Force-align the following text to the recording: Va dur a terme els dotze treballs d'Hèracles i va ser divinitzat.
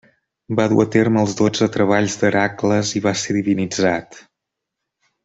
Va 0.59 0.63
dur 0.71 0.79
a 0.85 0.85
terme 0.95 1.19
els 1.23 1.35
dotze 1.41 1.67
treballs 1.77 2.15
d'Hèracles 2.21 2.95
i 3.01 3.05
va 3.07 3.13
ser 3.25 3.37
divinitzat. 3.39 4.19